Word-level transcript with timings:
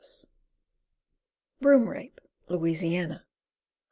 Broom 1.59 1.87
Rape, 1.87 2.19
Louisiana. 2.49 3.23